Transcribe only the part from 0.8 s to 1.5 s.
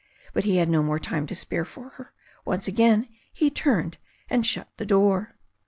more time to